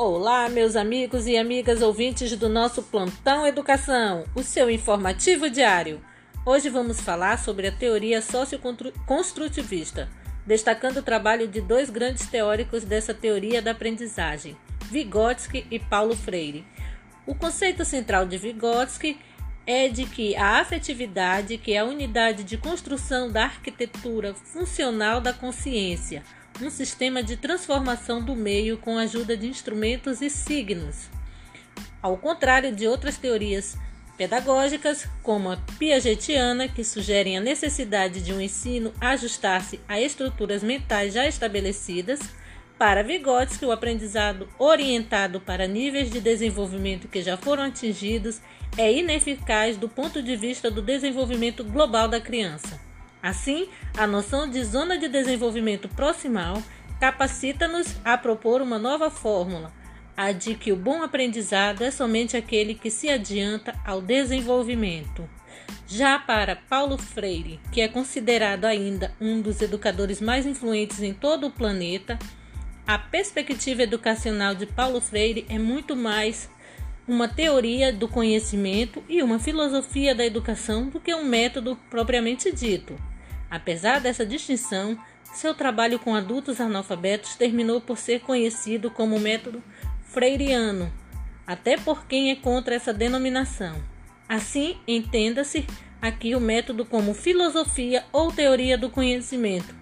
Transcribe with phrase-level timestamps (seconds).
[0.00, 6.00] Olá, meus amigos e amigas ouvintes do nosso Plantão Educação, o seu informativo diário.
[6.46, 10.08] Hoje vamos falar sobre a teoria socioconstrutivista,
[10.46, 16.64] destacando o trabalho de dois grandes teóricos dessa teoria da aprendizagem, Vygotsky e Paulo Freire.
[17.26, 19.18] O conceito central de Vygotsky
[19.66, 25.32] é de que a afetividade, que é a unidade de construção da arquitetura funcional da
[25.32, 26.22] consciência,
[26.64, 31.08] um sistema de transformação do meio com a ajuda de instrumentos e signos.
[32.02, 33.76] Ao contrário de outras teorias
[34.16, 41.14] pedagógicas, como a piagetiana, que sugerem a necessidade de um ensino ajustar-se a estruturas mentais
[41.14, 42.18] já estabelecidas,
[42.78, 48.40] para Vygotsky, o aprendizado orientado para níveis de desenvolvimento que já foram atingidos
[48.76, 52.87] é ineficaz do ponto de vista do desenvolvimento global da criança.
[53.22, 56.62] Assim, a noção de zona de desenvolvimento proximal
[57.00, 59.72] capacita-nos a propor uma nova fórmula,
[60.16, 65.28] a de que o bom aprendizado é somente aquele que se adianta ao desenvolvimento.
[65.86, 71.46] Já para Paulo Freire, que é considerado ainda um dos educadores mais influentes em todo
[71.46, 72.18] o planeta,
[72.86, 76.48] a perspectiva educacional de Paulo Freire é muito mais
[77.06, 82.98] uma teoria do conhecimento e uma filosofia da educação do que um método propriamente dito.
[83.50, 84.98] Apesar dessa distinção,
[85.32, 89.62] seu trabalho com adultos analfabetos terminou por ser conhecido como método
[90.04, 90.92] freiriano,
[91.46, 93.82] até por quem é contra essa denominação.
[94.28, 95.66] Assim, entenda-se
[96.00, 99.74] aqui o método como filosofia ou teoria do conhecimento.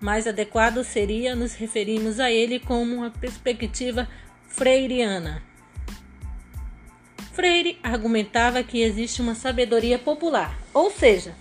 [0.00, 4.08] Mais adequado seria nos referirmos a ele como uma perspectiva
[4.48, 5.42] freiriana.
[7.32, 11.34] Freire argumentava que existe uma sabedoria popular, ou seja,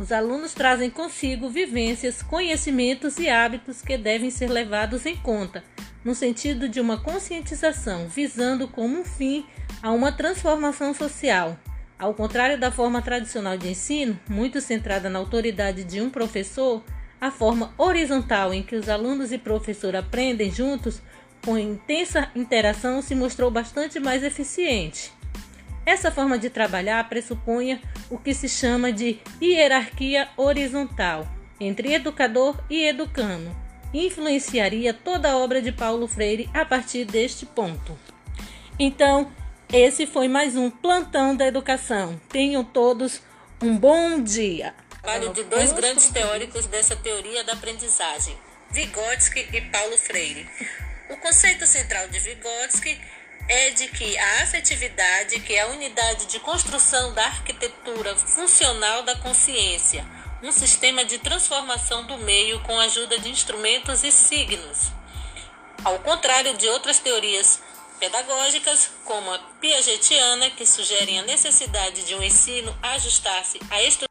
[0.00, 5.62] os alunos trazem consigo vivências, conhecimentos e hábitos que devem ser levados em conta,
[6.02, 9.44] no sentido de uma conscientização, visando como um fim
[9.82, 11.58] a uma transformação social.
[11.98, 16.82] Ao contrário da forma tradicional de ensino, muito centrada na autoridade de um professor,
[17.20, 21.02] a forma horizontal em que os alunos e professor aprendem juntos,
[21.44, 25.12] com intensa interação, se mostrou bastante mais eficiente.
[25.84, 31.26] Essa forma de trabalhar pressupunha o que se chama de hierarquia horizontal
[31.60, 33.54] entre educador e educando,
[33.92, 37.98] influenciaria toda a obra de Paulo Freire a partir deste ponto.
[38.78, 39.30] Então,
[39.70, 42.18] esse foi mais um plantão da educação.
[42.28, 43.20] Tenham todos
[43.62, 44.74] um bom dia.
[45.02, 48.36] Trabalho de dois grandes teóricos dessa teoria da aprendizagem,
[48.70, 50.48] Vygotsky e Paulo Freire.
[51.10, 52.98] O conceito central de Vygotsky
[53.50, 59.16] é de que a afetividade, que é a unidade de construção da arquitetura funcional da
[59.16, 60.06] consciência,
[60.40, 64.92] um sistema de transformação do meio com a ajuda de instrumentos e signos.
[65.82, 67.60] Ao contrário de outras teorias
[67.98, 74.09] pedagógicas, como a piagetiana, que sugerem a necessidade de um ensino ajustar-se a estruturas